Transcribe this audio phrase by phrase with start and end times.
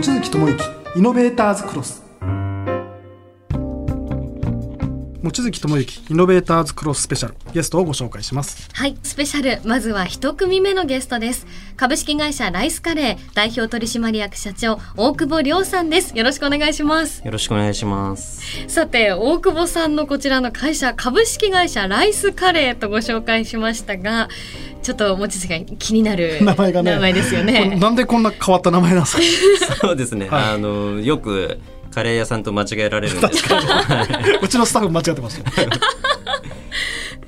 [0.00, 0.64] 望月智之
[0.96, 2.02] イノベーターズクロス
[5.22, 8.70] 望月智之イノベーターズクロススペシャルゲストをご紹介します。
[8.72, 9.68] はいスペシャル。
[9.68, 11.46] まずは一組目のゲストです。
[11.76, 16.16] 株式会社ライスカレー代表取締役社長大久保亮さんです。
[16.16, 17.22] よろしくお願いします。
[17.22, 18.40] よろしくお願いします。
[18.68, 24.30] さて大久保さんのこちらの会社株式会社ライスカレーとご紹介しましたが
[24.82, 26.92] ちょっと望月が気になる名前がね。
[26.92, 27.76] 名前ですよね。
[27.76, 29.16] なんでこんな変わった名前なんです
[29.68, 29.74] か？
[29.88, 31.58] そうですね、はい、あのよく
[31.90, 33.56] カレー屋さんと間違えられるんですけど。
[34.42, 35.44] うちのスタッフ間違ってますよ。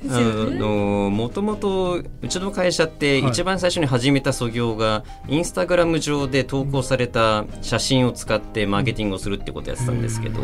[0.05, 10.41] あのもともとうちの会社って一番最初に始めた創業が、インスタグラム上で投稿された写真を使ってマーケティングをするってことやってたんですけど、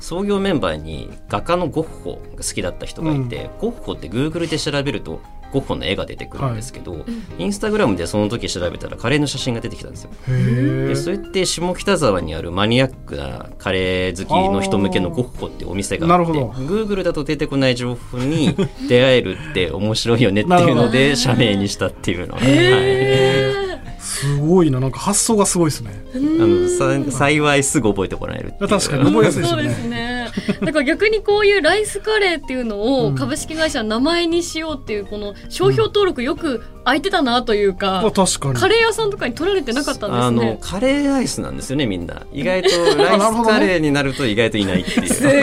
[0.00, 5.20] 創業メンバーに画家のゴッホが好きだった人がいて、ゴッホってグーグルで調べると
[5.52, 7.04] ゴッホの絵が出てくるんですけど、はい、
[7.38, 10.10] インスタグラムでその時調べたらカレーの写真が出てきたんですよ。
[10.26, 18.56] でそれって下北沢にあるマニアックなカレー好きの人向けのゴッホってお店があってグーグルだと出てこない情報に
[18.88, 22.40] 出会えるって面白いよねっていうので社名にしたっていうのは。
[22.40, 23.62] はい
[24.02, 25.90] すごいな、なんか発想がすごいですね。
[26.14, 30.11] あの、さ、幸いすぐ覚えてもらえる確かに覚えやすいですね。
[30.60, 40.58] だから逆にこういうライスカレーっていうのを株式会社の名前にしようっていうこの商標登録よく空いてたなというか、うん、確かにカレー屋さんとかに取られてなかったんですね。
[40.60, 42.26] カレーアイスなんですよねみんな。
[42.32, 45.08] 意外とライスカレーになると意外といないっていう。
[45.12, 45.34] すごい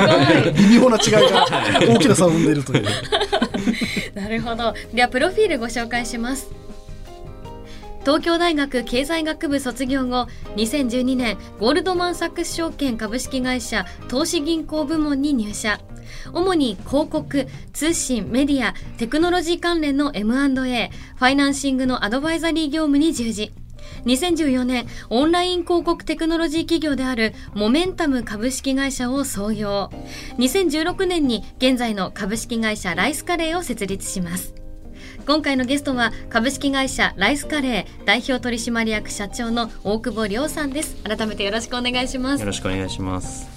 [0.54, 1.46] 微妙な違いが
[1.88, 2.86] 大きな差を生んでいるという。
[4.16, 4.74] なるほど。
[4.94, 6.69] ではプロフィールご紹介します。
[8.02, 15.80] 東京大学経済学部卒業後2012年ゴールドマン・サックス証券株式会社投資銀行部門に入社
[16.34, 23.52] 主に広告、通信、メディア、テクノロジー関連の M&A、ファイナンシングのアドバイザリー業務に従事。
[24.06, 29.90] 2014年、オンライン広告テクノロジー企業であるモメンタム株式会社を創業。
[30.38, 34.59] 2016年に現在の株式会社ライスカレーを設立します。
[35.26, 40.96] 今回のゲストは株式会社ライスカレー代表取締役社長の大久保亮さんです。
[41.04, 42.40] 改めてよろしくお願いします。
[42.40, 43.48] よろしくお願いします。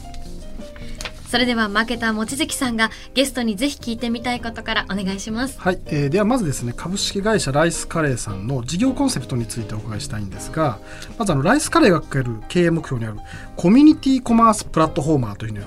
[1.28, 5.58] それでは負けた望月さんがゲストにぜひ聞いてみたいことからお願いします。
[5.58, 10.78] はい、えー、ではまずですね株式会社ライスカレーさんの事業コンセプトについてお伺いしたいんですが
[11.18, 13.18] まずあのライスカレーが掲げる経営目標にある
[13.56, 15.64] コミュニティコマースプラットフォーマーというのを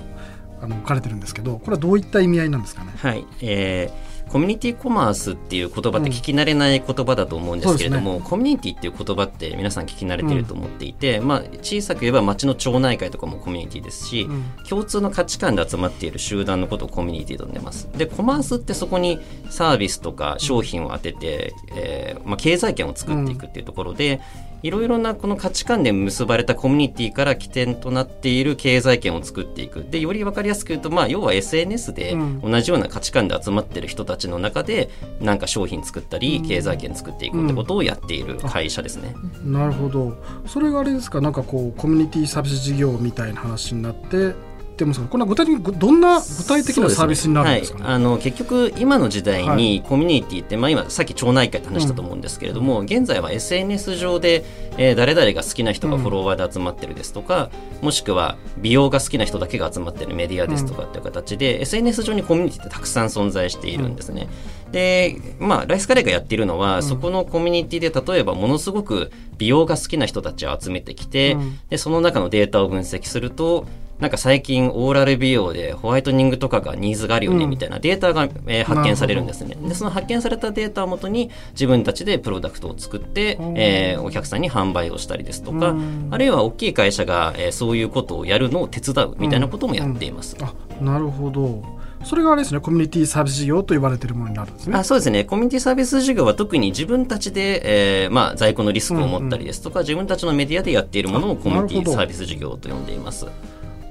[0.62, 2.92] あの書かれてるんですけどこれはどういった意味合いなんですかね？
[2.96, 17.88] はい、えーコミュニティコマースっていう言葉って聞き慣れない言葉だと思うんですけれども、うんね、コミュニティっていう言葉って皆さん聞き慣れてると思っていて、うん、まあ、小さく言えば町の町内会とかもコミュニティですし、うん、共通の価値観で集まっている集団のことをコミュニティと呼んでます。
[17.96, 24.20] でコマースってそこにサービスとか商品を当てて、えーまあ、経済圏を作っていくっていうところで、
[24.66, 29.84] いろいろなこの価値観で結ばれたコミュニティから起点となっている経済圏を作っていく。
[29.88, 34.90] で、より分かりやすく言うと、まあ、要は SNS で同じような価値観で集まってる人たちの中で、
[35.20, 39.14] なんか商品作ったり、経済圏作っていくってことをやっている会社ですね。
[39.44, 40.20] うん、なるほど。
[40.46, 44.34] それがあれですか、なんかこう、コミュニティサービス事業みたいな話になって、
[44.76, 47.84] ってますこれは具体的にどんな具体的なサービスになるんですか、ね？
[47.84, 54.44] ねはい、あの結局今の時代にコミュニティって、まあ、今さっき町内会って話したと思うんですけれども、うん、現在は SNS 上で、
[54.76, 57.50] えー、誰々が好きな人がフォロワーで集まってるですとか、
[57.80, 64.28] うん、もしくは美容が好きな人だけが集まってるメディアですとかっていう形で、うん、SNS 上にコミュニティってたくさん存在しているんですね。
[64.72, 71.36] で、まあ、ライスカレーがやっているのは、そこのコミュニティで例えばものすごく美容が好きな人たちを集めてきて、
[71.70, 73.66] でその中のデータを分析すると
[73.98, 79.56] なんか最近オーラル美容でホワイトニングとかがニーズがあるよねみたいなデータが、えー、発見されるんですね。
[79.56, 85.74] でその発見されたデータをもとに自分たちでプロダクトを作って、えー、お客さんに販売をしたりですとか
[86.10, 90.36] あるいは大きい会社が、えー、そういうことをやるのを手伝うみたいなこともやっています。
[90.40, 90.52] あ
[90.82, 91.64] なるほど。
[92.04, 94.76] それがあれですねコミュニティサービス事業と言われているものになるんですね。
[94.76, 95.24] あそうですね。
[95.24, 103.26] コミュニティサービス事業は特に自分たちで、えーまあ、在庫のリスクを持ったりですとか、うんうん、自分たちのメディアでやっているものをコミュニティサービス事業と呼んでいます。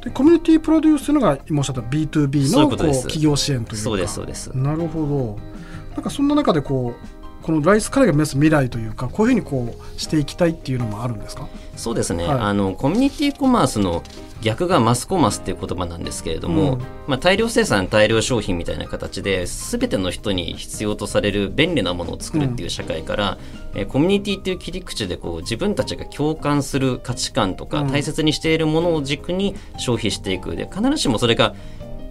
[0.06, 3.84] でコミュニティプロデュースというのが今おっしゃった B2B のこう企業支援というか。
[3.84, 4.48] そうですそうです。
[4.56, 5.38] なるほど。
[5.96, 11.48] なんかそんな中でこうこのライスカレーが目指す未来というかこういうふうにこうしていきたいっていうのもあるんですか？
[11.76, 14.04] そうですね、はい、あのコミュニティコマースの
[14.42, 23.38] 逆がマスコマスっていう言葉なんですけれども、うん、まあ、大量生産大量消費みたいな形で全ての人に必要とされる便利なものを作るっていう社会から、
[23.74, 30.56] うん、えコミュニティっていう切り口でこう自分たちが共感する価値観とか、大切にしているものを軸に消費していく。
[30.56, 31.56] で必ずしもそれが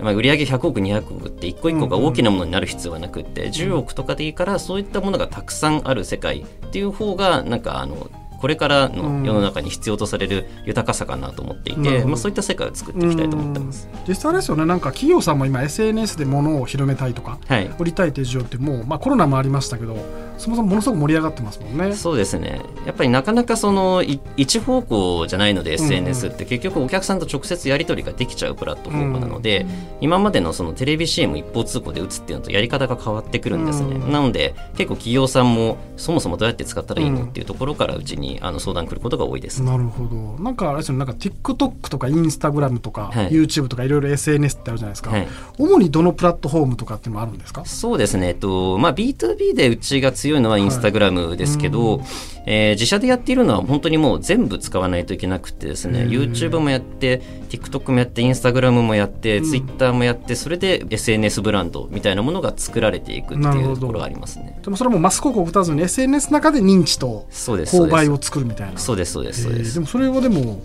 [0.00, 8.10] まあ、売上100億200億って一個一個が大きなものになる必要はなくって、10億とかでいいからそういったものがたくさんある世界っていう方がなんかあの
[8.44, 13.88] これからの世の中に必要とされる豊かさかなと思っていて、まあ、そういった世界を作っていきたいと思ってます。
[14.06, 19.96] 実際ですよねなんか企業さんも今 SNS で物を広めたいとか、はい、売りたいという需要ってもう、まあ、コロナもありましたけど
[20.36, 21.94] そもそもものすごく盛り上がってますもんね。
[21.94, 22.60] そうですね。
[22.84, 26.44] やっぱりなかなかその一方向じゃないので SNS って。
[26.44, 29.68] 結局お客さんと直接やり取りができちゃうプラットフォームなので、うん、
[30.02, 33.94] 今までのそのテレビ CM 一方通行で打つっていうのとやり方が変わってくるんですね。
[33.94, 39.62] うん、なので結構企業さんもそもそもどうやって使ったらいいのっていうところからうちにあの相談来ることが多いです。
[39.62, 40.42] なるほど。
[40.42, 45.28] なんかあれですよなんか TikTok とか Instagram とか、はい、YouTube とかいろいろ SNS ってあるじゃないですか、はい、
[45.58, 47.64] 主にどのプラットフォームとかっていうのもあるんですか？
[47.64, 52.06] そうですね、えっとまあ、B2B でうちが強いのは Instagram ですけど、はい
[52.46, 56.00] えー、自社でやっているのは本当にもう全部使わないといけなくてですね。
[56.00, 64.60] YouTube もやって TikTok もやって Instagram もやって、うん、Twitter もやってそれで SNS ブランドみたいなものが作られていくっていうところがありますね。
[64.62, 68.78] でもそれもマス広告打たずに SNS の中で認知と購買を作るみたいな。
[68.78, 70.60] そうですそうですそうです、でもそれはでも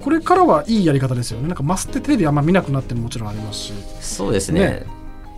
[0.00, 1.48] これからはいいやり方ですよね。
[1.48, 3.72] なんかマスってテレビあんま見なくなってももちろんありますし。
[4.00, 4.60] そうですね。
[4.60, 4.86] ね。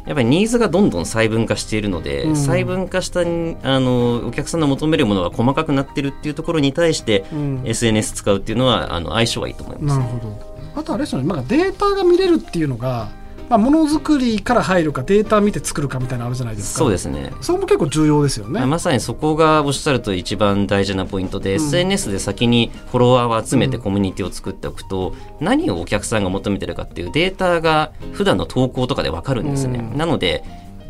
[0.06, 9.98] やっぱりニーズがどんどん細分化しているので、うん、細分化したあのお客さんの求めるものが細かくなってるっていうところに対して、うん、SNS 使うっていうのはあの相性はいいと思います。
[9.98, 10.56] なるほど。
[10.76, 13.08] あとあれですよね、まあ、データが見れるっていうのが
[13.48, 16.78] まあ、ものづくりから入るかデータ見て作るかみたいなのあるじゃないですか。
[16.80, 17.32] そうですね。
[17.40, 18.64] それも結構重要ですよね。
[18.66, 30.42] まさにそこがおっしゃると一番大事なポイントで、うん、SNS で先にフォロワーを集めてコミュニティを作っておくと、うん、何をお客さんが求めてるかっていうデータが普段の投稿とかで分かるんですね、うん、なので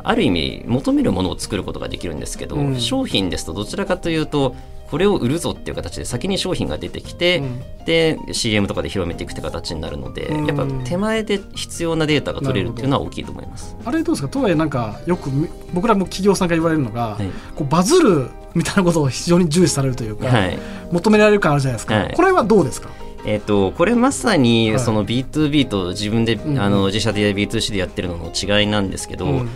[0.09, 4.55] ある意味求めるものを作ることができるんですけど、商品ですとどちらかというと
[4.89, 7.43] これを売るぞっていう形で先に商品が出てきて、う
[7.83, 13.77] ん、で CM とかで広めていくって形になるので、うん、やっぱ手前で必要なデータが取れるっていうのは大きいと思います。
[13.85, 14.29] あれどうですか？
[14.29, 15.29] とはいえなんかよく
[15.75, 17.27] 僕らも企業さんが言われるのが、はい、
[17.57, 20.59] こうバズるみたいなことを非常に重視されるというか、はい、
[20.93, 22.91] 求められる感あるじゃないですか、はい、これはどうですか？
[23.29, 29.49] えーと、これまさにその B2B と自分で、はい、あの自社で B2C でやってるのの違いなんですけど、うん、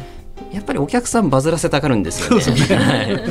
[0.53, 2.45] やっぱりお客さんバズらせたがるんですよね。
[3.17, 3.25] ね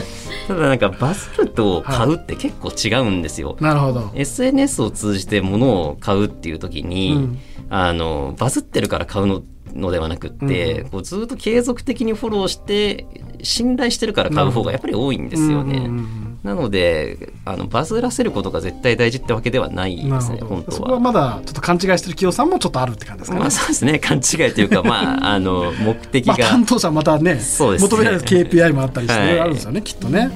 [0.47, 3.55] ただなんかバズると買うって結構違うんですよ。
[3.59, 4.11] なるほど。
[4.15, 7.39] SNS を通じて物を買うっていう時に、うん、
[7.69, 9.43] あのバズってるから買うの
[9.73, 13.05] のではなくって、うん、こうずっと継続的にフォローして
[13.43, 15.77] 信頼してるから買う方がやっぱり多いんですよね。
[15.77, 20.77] うんうんうんなのであのバズらせることが絶対大事ってわけではないですね本当は。
[20.77, 23.99] そこはまだちょっと勘違いしてる企業さんもちょっとあるって感じですかね、まあ、そうですね。
[23.99, 30.31] 勘違いというかまああの目的が、まあ、担当者またねそうです、ね、求められる KPI もあったりして、はい、あるんですよねきっとね、なる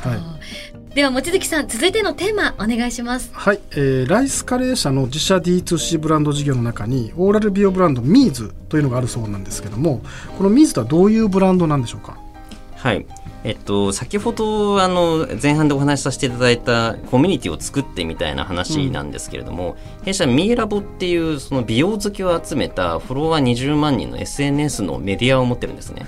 [0.00, 0.38] ほど、はい。
[0.94, 3.30] では望月さん続いてのテーマお願いします。
[3.32, 10.02] はい、えー、ライスカレー社の自社 D2C ブランド事業の中にオーラル美容ブランドミーズというのがあるそうなんですけども
[10.36, 12.18] このミーズとはどういうブランドなんでしょうか？
[12.74, 13.06] はい
[13.44, 26.06] えっと、先ほどあの前半でお話しさせていただいたコミュニティを作ってみたいな話なんですけれども、うん、弊社ミーラボっていうその美容好きを集めたフォロワー20万人の SNS のメディアを持ってるんですね。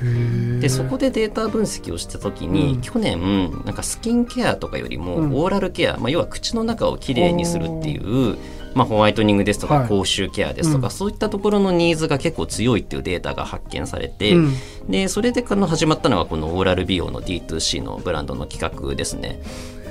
[0.61, 8.38] でそこでデータ分析をした時に、うん、去年なんかスキンケアとかよりもオーラルケア、まあ、要は口の中をきれいにするっていう
[8.75, 14.55] まあ、ホワイトニングですとか口臭ケアですとか、はい、そういったところのニーズが結構強いっていうデータが発見されて、うん、
[14.89, 19.41] でそれで始まったのがこのオーラル美容の D2C のブランドの企画ですね。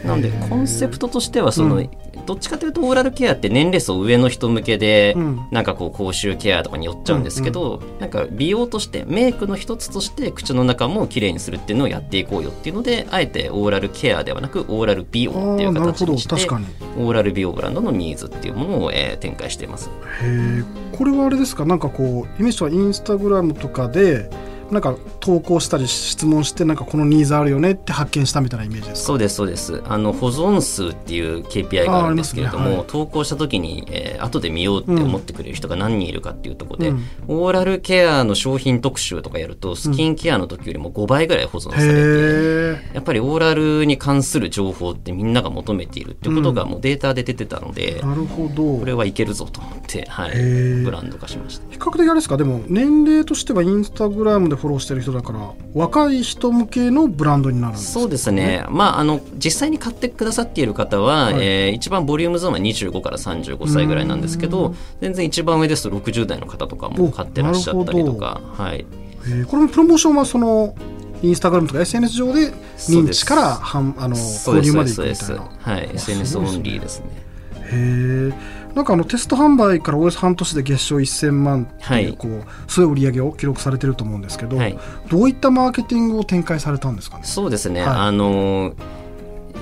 [0.04, 1.90] なのでコンセプトとしてはその、うん、
[2.26, 19.90] どっちかというとオーラルケアって年齢層上の人向けで、うん、なんかこう口臭ケアとかに寄っちゃうんですけど、うんうん、なんか美容としてメイクの一つとして口の中も綺麗にするっていうのをやっていこうよっていうのであえてオーラルケアではなくオーラル美容っていう形にしてオーラル美容ブランドのニーズっていうものを、えー、展開しています。
[20.22, 21.66] へこれはあれですか？
[21.66, 24.30] なんかこうイメージはインスタグラムとかで
[24.72, 29.82] なんか投稿したり質問してなんかこのニーズあるよねって発見したみたいなイメージですそうですそうです。
[29.86, 48.80] あの保存数っていう KPI があるんですけれども、ねはい、投稿した時に、えー、後で見ようって思ってくれる人が何人いるかっていうところで、うん、オーラルケアの商品特集とかやるとスキンケアの時よりも5倍ぐらい保存されて、うん、やっぱりオーラルに関する情報ってみんなが求めているっていうことがもうデータで出てたので、うん、なるほど。
[48.80, 49.60] これはいけるぞと。
[49.62, 51.64] 思って、はい、ブランド化しました。
[51.72, 52.38] 比較的あれですか？
[52.38, 55.40] でも年齢としてはインスタグラムでフォローしてる人だから
[55.74, 68.42] 若い人向けのブランドになるんです、ね、そうですね、まあ、あの実際に買ってくださっている方は、はい、えー、一番ボリュームゾーンは25から35歳ぐらいなんですけど全然一番上ですと60代の方とかも買ってらっしゃったりとか。
[68.54, 68.86] はい、
[69.26, 70.76] えー、これもプロモーションはその
[71.22, 75.52] インスタグラムとか SNS 上で認知からはんあの交流までいくみたいな。
[75.60, 75.90] はい。
[75.96, 77.06] SNS オンリーですね。
[77.72, 84.78] へえなんかあのテスト販売からおよそ半年で月賞1000万っていうこう、はい、そういう売り上げを記録されてると思うんですけど、はい、
[85.10, 87.24] どういったマーケティングを展開されたんですかね？
[87.26, 88.74] そうですね、はい、あの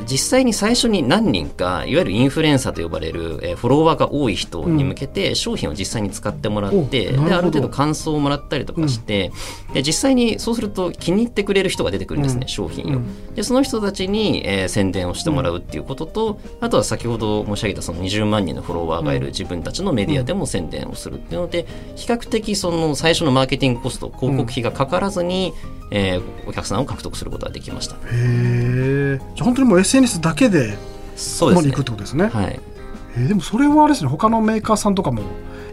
[0.10, 9.32] 実際に最初に何人かいわゆるインフルエンサーと呼ばれる、えー、フォロワーが多い人に向けて商品を実際に使ってもらって、うん、である程度感想をもらったりとかして、
[9.68, 13.02] うん、で実際にそうすると気に入ってくれる人が出てくるんですね、うん、商品を。
[13.36, 25.54] でその人たちに、えー、宣伝をしてもらうっていうことと、あとは先ほど申し上げたその20万人のフォロワーがいる自分たちのメディアでも宣伝をするっていうので比較的その最初のマーケティングコスト広告費がかからずに、
[25.91, 27.96] えー、お客さんを獲得することができました。
[27.96, 29.20] へえ。
[29.36, 30.77] じゃ本当にもう SNS だけで
[31.15, 31.72] そうですね。
[31.72, 32.27] 行くってことですね。
[32.27, 32.60] はい。
[33.17, 35.24] えー、でもそれはあれですね他のメーカーさんとかも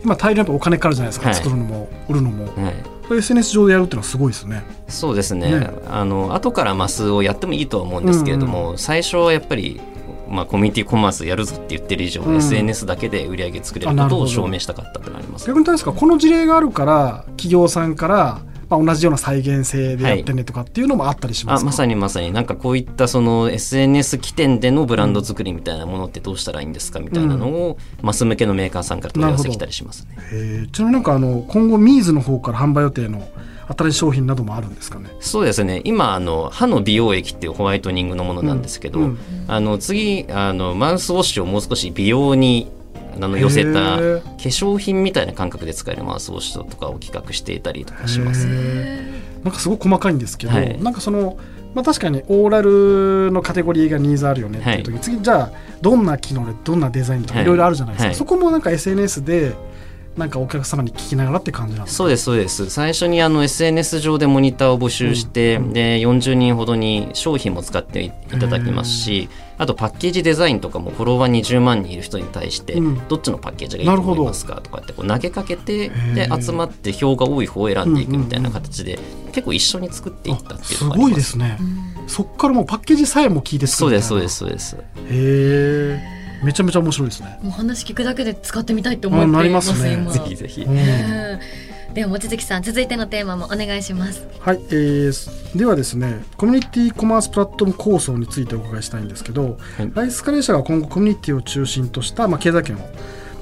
[0.03, 9.81] 今大量にお金かかるじゃないですか、はい、作るのも売るのも、はい、SNS 上でやるっていうのはすごいですねそうですねねあの後からマスをやってもいいとは思うんですけれども、うんうん、最初はやっぱり
[10.27, 22.33] まあ、コミュニティコマースやるぞって言ってる以上、うん、SNS だけで売り上げ作れることを証明したかったってなります逆にですかこの事例があるから企業さんからまあ、同じような再現性でやってねとかっていうのもあったりします、はい、あまさにまさに。
[22.33, 30.69] なんかこういったその SNS 起点でのブランド作りみたいなものってどうしたらいいんですかみたいなのを、マス向けのメーカーさんから問い合わせきたりしますね。
[30.73, 33.29] ちなみになんかあの今後ミーズの方から販売予定の
[33.67, 35.11] 新しい商品などもあるんですかね？
[35.21, 35.81] そうですね。
[35.85, 39.07] 今あの歯の美容液っていうホワイトニングのものなんですけど、うん。
[39.07, 39.19] うん、
[39.49, 42.71] あの次あのマウスウォッシュをもう少し美容に
[43.21, 43.99] あの寄せた化
[44.39, 48.47] 粧品みたいな感覚で使えるマウスウォッシュとかを企画していたりとかします、
[49.45, 51.37] なんかすごく細かいんですけど、はい、なんかその
[51.75, 55.51] まあ、確かにオーラルのカテゴリーがニーズあるよねっていう時、はい、次じゃあ
[55.83, 57.45] どんな機能でどんなデザインとかい。
[57.45, 59.55] ろいろあるじゃないですか、はい、そこもなんか SNS で
[60.17, 62.71] なんかお客様に聞きながらって感じなんですそうですそうです。
[62.71, 69.29] 最初にあの SNS 上でモニターを募集して、うん、で40人ほどに商品も使っていただきますし
[69.59, 78.99] あとパッケージデザインとかもフォロワー20万人いる人に対して、どっちのパッケージがいいと思いますかとかってこう投げかけてで集まって票が多い方を選んでいくみたいな形で、
[79.33, 81.01] 結構一緒に作っていったっていうのがす。
[81.01, 81.59] ごいですね、
[82.09, 84.77] そっからもうパッケージさえも聞いてそうですそうですそうです。
[84.77, 84.81] へ
[85.11, 87.39] えめちゃめちゃ面白いですね。
[87.43, 90.67] もう話聞くだけで使ってみたいと思ってますます、ね、ぜひぜひ、
[91.95, 94.27] では望月さん続いてのテーマもお願いします。
[94.41, 102.87] はい、えー、ではですねコミュニティコマースプラットフォーム構想についてお伺いしたいんですけど、はい、ライスカレー社が今後コミュニティを中心とした、まあ、経済圏を目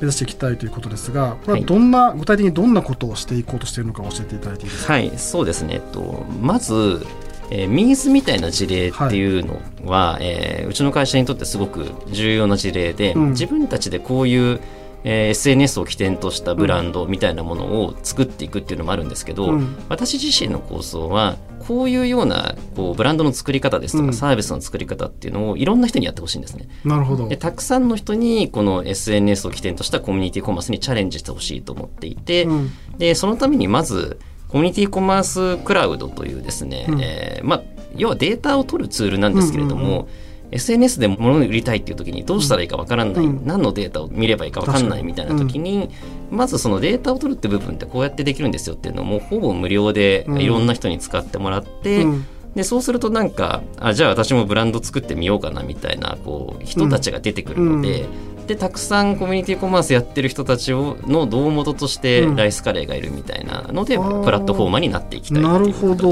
[0.03, 4.93] 指していきたいということですがこれはどんな、はい、具体的にどんなことをしていこうとしているのか教えていただいていいですか？
[4.93, 7.07] はいそうですね、えっと、まず
[7.55, 14.61] えー、ミーズみたいな事例っていうのは、はい、えー、うちの会社にとってすごく重要な事例で、うん、自分たちでこういう
[15.05, 26.69] えー、SNS を起点としたブランドみたいなものを作っていくっていうのもあるんですけど、うん、私自身の構想はこういうようなこうブランドの作り方ですとか、サービスの作り方っていうのをいろんな人にやってほしいんですね。
[26.85, 27.29] なるほど。
[27.29, 34.21] でたくさんの人にこの SNS を起点としたコミュニティコマースにチャレンジしてほしいと思っていて、うん、でそのためにまず
[34.53, 37.63] コミュニティコマースクラウドというですね、うん、えー、まあ
[37.97, 40.09] 要はデータを取るツールなんですけれども、うんうんうん。
[40.53, 45.89] SNS で物を売りたいっていう時にどうしたらいいかわからない、うん、何のデータを見ればいいかわかんないみたいな時に、
[46.31, 58.07] うん、まずそのデータを取るって部分ってこうやってできるんですよっていうのをもうほぼ無料でいろんな人に使ってもらって、うん、でそうするとなんかあじゃあ私もブランド作ってみようかなみたいなこう人たちが出てくるので。
[58.47, 66.11] でたくさんコミュニティコマースやってる人たちをの胴元としてライスカレーがいるみたいなので、プラットフォーマーになっていきたいなるほど。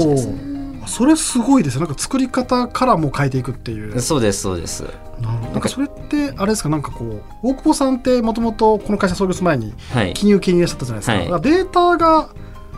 [0.87, 4.01] それすごいですなんか作り方からも変えていくっていう。
[4.01, 4.85] そうですそうです。
[5.21, 6.69] なんかそれってあれですか？
[6.69, 9.75] なんかこう大久保さんってもともとこの会社創業する前に
[10.15, 12.29] 金融系にいらっしゃったじゃないですか、はい、データが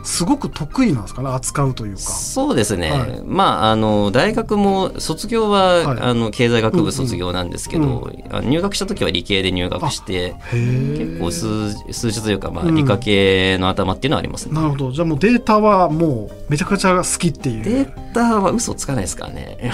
[0.04, 2.00] すごく得意なんですかね扱うというか。
[2.00, 7.88] そうですね、はい、まああの大学も卒業は、はい、あの経済学部卒業なんですけど、う
[8.34, 8.38] ん。
[8.38, 14.50] うん、入学した時は理系で入学して結構数数字というか、まあ、理科系の頭っていうのはあります、ね。
[14.50, 14.92] うん、なるほど。
[14.92, 17.64] じゃあもうデータはもうめちゃくちゃ好きっていう。
[17.64, 19.70] データは嘘つかないですからね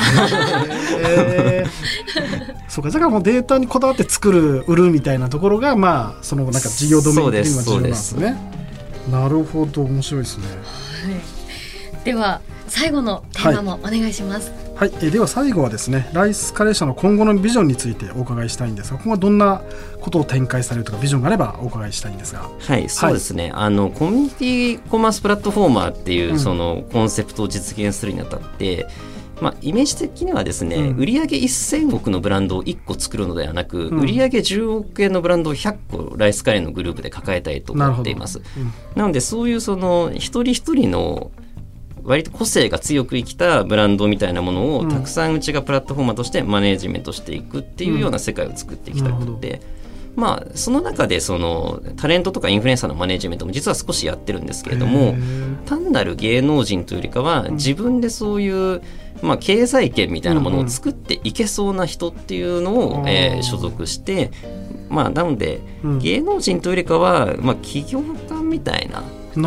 [2.68, 2.90] そうか。
[2.90, 8.36] だからもうデータにこだわって作る売るみたいなところがまあそのなんか事業ドメイン的には重要なんですね
[9.10, 12.40] なるほど面白いですね、はい、では
[12.70, 14.52] 最後のテーマもお願いします。
[14.76, 19.62] はい、はい、えでは最後はですねライスカレー社の今後のビジョンについてお伺いしたいんですが今後はどんな
[20.00, 22.48] ことを展開されるとかビジョンがあればお伺いしたいんですが。
[22.60, 28.82] はいそうですね、はい、あのコミュニティコマースプラットフォーマーっていうそのコンセプトを実現するにあたって、
[29.14, 38.38] うんまあ、イメージ的にはですね、うん、売上1000億のブランドを1個作るのではなく、うん、売上10億円のブランドを100個ライスカレーのグループで抱えたいと思っています。
[38.38, 41.30] なうん、なのでそういうその一人一人の
[42.02, 49.60] 割と個性が強く生きたブランドみたいなものをたくさんうちがプラットフォーマーとしてマネージメントしていくっていうような世界を作っていきたくて、
[50.16, 55.14] まあその中でそのタレントとかインフルエンサーのマネジメントも実は少しやってるんですけれども
[55.66, 58.82] 単なる芸能人というよりかは自分でそういう、
[59.22, 64.30] まあ、経済圏みたいなものを作っていけそうな人っていうのを、うんえー所属して
[64.88, 65.98] まあなのでうん。
[65.98, 69.02] 芸能人というよりかは、まあ、起業家みたいな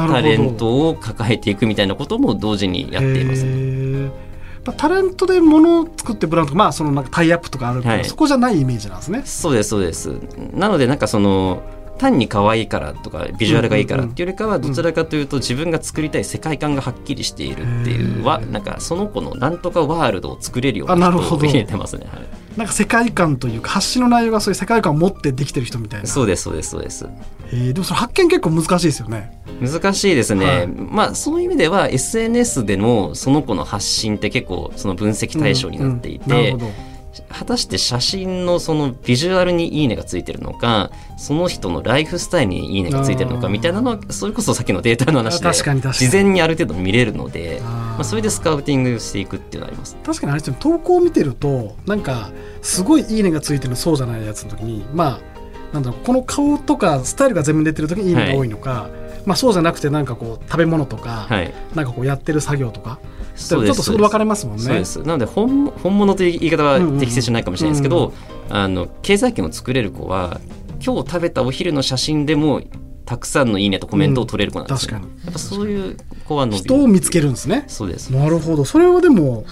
[0.08, 4.12] タレントを抱えていくみたいなことも同時にやっていますね。
[4.78, 8.06] タレントで物を作ってブランドまあそのなんかタイアップとかあるけど、はい。
[8.06, 9.22] そこじゃないイメージなんですね。
[9.26, 10.12] そうですそうです。
[10.54, 11.62] なのでなんかその
[11.98, 21.46] 単に可愛いからとかビジュアルがいいからっていうよりかはどちらかというと自分が作りたい世界観がはっきりしているっていうはなんかその子のなんとかワールドを作れるような人をあなるほど。
[21.46, 22.24] 入れてますね、はい。
[22.58, 26.08] なんか世界観というか発信の内容がそういう世界観を持ってできてる人みたいな。
[26.08, 26.70] そうですそうです。
[26.72, 29.42] そうですへーでもそれ発見結構難しいですよね。
[29.62, 30.68] 難しいですね、はい。
[30.68, 36.60] まあそういう意味では SNS でのその子の発信って結構その分析対象になっていて、うんうん。
[36.60, 36.93] なるほど
[37.30, 47.62] 果たして写真のそのビジュアルにいいねがついてるのかその人のライフスタイルにいいねがついてるのかみたいなのはそれこそさっきのデータの話で事前にある程度見れるので
[47.94, 49.96] まあ、それでスカウティングしていくっていうのはあります。
[50.04, 58.90] 確かにあれです投稿を見てるとなんかすごいいいねがついてるそうじゃないやつの時にまあなんだろうこの顔とかスタイルが全部出てる時にいいねが多いのか、
[59.26, 63.00] まあそうじゃなくてなんかこう食べ物とか、はい、なんかこうやってる作業とか
[63.36, 64.64] ちょっとそこで分かれますもんね。
[64.64, 65.00] そうです。
[65.02, 68.14] なので本本物という言い方は適切じゃないかもしれないですけど、
[68.50, 70.40] あの経済圏を作れる子は
[70.86, 72.62] 今日食べたお昼の写真でも
[73.06, 75.24] たくさんのいいねとコメントを取れる子なんですよ、確かに。
[75.24, 76.64] やっぱそういう子は伸びる。
[76.64, 77.66] 人を見つけるんですね。
[77.68, 78.66] そうです、なるほど。
[78.66, 79.46] それはでも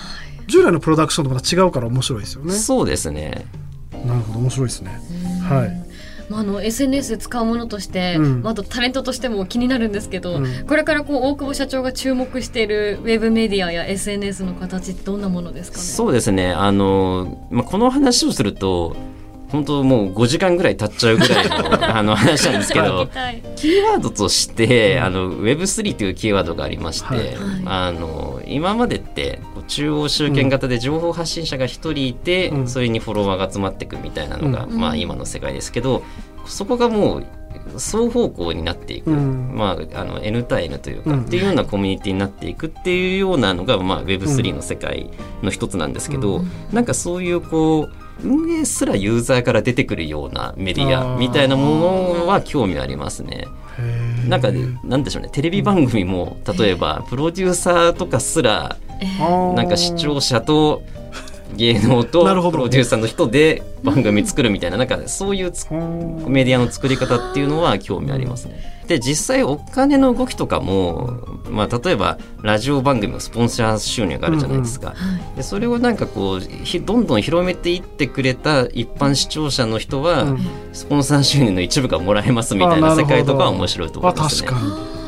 [0.48, 2.54] 従来のプロダクションとまた違うから面白いですよね。
[2.54, 3.46] そうですね。
[4.06, 5.02] なるほど面白いですね。
[5.48, 5.91] はい。
[6.32, 8.42] まあ、あの SNS 使うものとして、うん。
[8.42, 10.66] まあ、あとタレントとしても気になるんですけど、うん。
[10.66, 15.84] これからこう大久保社長が注目しているウェブメディアや SNS の形ってどんなものですかね？
[15.84, 16.54] そうですね。
[16.54, 18.96] あの、まあ、この話をすると
[19.50, 23.44] 本当もう5時間ぐらい経っちゃうぐらいの あの話なんですけどはい。
[23.58, 27.36] キーワードとして、あの Web3 というキーワードがありまして、はい。
[27.66, 32.68] あの今までって中央集権型で情報発信者が1人いて、うん。
[32.68, 34.78] それにフォロワーが集まっていくみたいなのが、うん。
[34.78, 36.04] まあ、今の世界ですけど
[36.46, 37.26] そこがもう
[37.78, 39.56] 双方向になっていく、うん。
[39.56, 41.22] まあ、あの N 対 N というか、うん。
[41.24, 45.10] っていうようなコミュニティになっていくっていうようなのが、まあ、Web3 の世界
[45.42, 46.52] の一つなんですけど、うん。
[46.74, 53.48] なんかそういうこう運営すらユーザーから出てくるようなメディアみたいなものは興味ありますね。
[54.28, 54.50] なんか
[54.84, 55.30] なんでしょうね。
[55.32, 58.78] テレビ番組も例えばプロデューサーとかすら
[59.56, 60.84] なんか視聴者と
[61.56, 65.52] 芸能とプロデューサーの人で番組作るみたいななんかそういう
[66.28, 68.82] メディアの作り方っていうのは興味ありますね。
[68.88, 74.90] で実際お金の動きとかも、まあ、例えばラジオ番組のスポンサー収入があるじゃないですか。
[74.90, 74.96] はい
[75.36, 80.40] でそれをなんかこうひどんどん広めていってくれた一般視聴者の人は、うん
[80.74, 85.01] スポンサー収入の一部がもらえますみたいな世界とかは面白いと思いますね。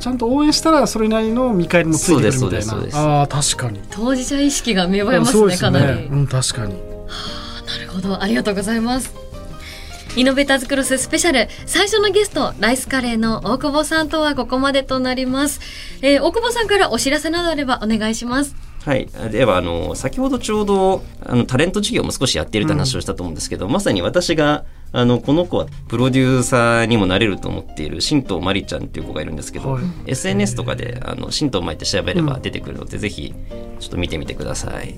[0.00, 3.80] ちゃんと応援したらそれなりの見返りもついてくるみたいそうですそうですそうなあー確かに。
[3.90, 5.38] 当事者意識が芽生えますね。
[5.38, 6.74] そうですかなり、うん確かに。
[6.74, 8.22] なるほど。
[8.22, 9.14] ありがとうございます。
[10.16, 11.48] イノベーターズクロススペシャル。
[11.66, 15.60] 最初のゲストライスカレーの大久保さんとはここまでとなります、
[16.02, 18.54] えー大久保さんからお知らせなどあればお願いします。
[18.84, 29.84] はい、ではあの先ほどちょうどあのタレント事業も少しやっているって話をしたと思うんですけど、まさに私があのこの子はプロデューサーにもなれると思っている新藤まりちゃんっていう子がいるんですけど、はい。
[30.06, 33.34] SNS とかであの新藤まりって調べれば出てくるので、ぜひ
[33.80, 34.72] ちょっと見てみてください。
[34.72, 34.94] はい。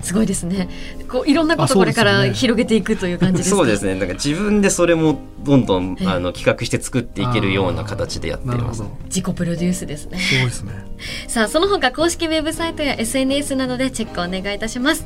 [0.00, 0.68] すごいですね。
[1.08, 3.56] こういろんなこあとこれから広げていくという感じですか？
[3.56, 3.94] そうですね。
[3.96, 6.06] なんか自分でそれもどんどんええ。
[6.06, 8.80] あの企画して作っていけるような形でやっています。
[8.80, 9.04] なるほど。
[9.06, 10.18] 自己プロデュースですね。
[10.18, 10.72] すごいですね。
[11.28, 15.04] さあその他公式ウェブサイトや SNS などでチェックお願いいたします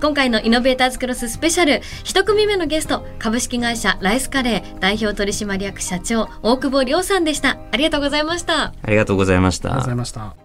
[0.00, 7.58] 今回のイノベーターズクロススペシャル一組目のゲスト株式会社ライスカレー代表取締役社長大久保亮さんでした。
[7.72, 8.72] ありがとうございました。
[8.82, 9.96] ありがとうございましありがとうございた。
[9.96, 10.36] ました。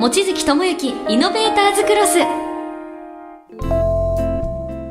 [0.00, 2.41] 望月智之イノベーターズクロス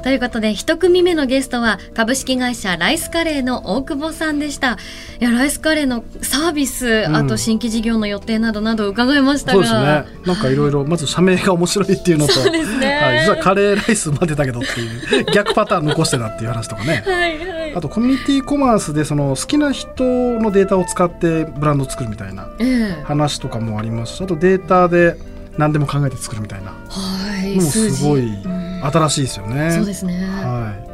[0.01, 4.77] ということで一組目のゲストは株式会社ライスカレーの大久保さんでした。
[5.19, 7.15] いやライスカレーのサービス、ん。
[7.15, 9.57] あと新規事業の予定などなど伺いましたが。
[9.57, 10.25] そうですね。
[10.25, 12.99] なんかいろいろまず社名が面白いっていうのと そうですね。
[12.99, 17.03] はい、実はカレーライス混ぜたけどっていう逆パターン残してたっていう話とかね。
[17.05, 17.75] はいはい。
[17.75, 23.03] あとコミュニティコマースでその好きな人のデータを使ってブランドを作るみたいなええ。
[23.03, 25.15] 話とかもありますしあとデータで
[25.59, 26.71] 何でも考えて作るみたいな。
[26.89, 29.71] はい、もうすごいうん新しいですよね。
[29.71, 30.25] そうですね。
[30.25, 30.91] は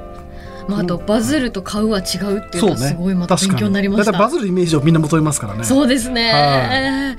[0.68, 2.62] まあ、あとバズると買うは違うってい。
[2.62, 4.12] いうのはすごいまた勉強になりました。
[4.12, 5.64] だいたいバズるイメージをみんな求めますからね。
[5.64, 6.32] そうですね。
[6.32, 7.16] は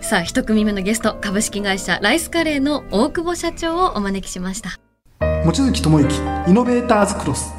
[0.00, 4.78] さあ、一組目のゲスト、株式会社ライスカレーの大久保社長をお招きしました。
[5.44, 7.57] 望月智之イノベーターズクロス。